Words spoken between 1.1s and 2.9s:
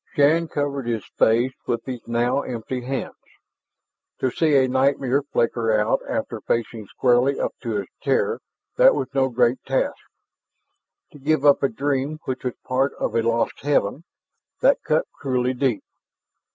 face with his now empty